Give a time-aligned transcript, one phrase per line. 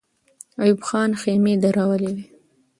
[0.61, 2.25] ایوب خان خېمې درولې وې.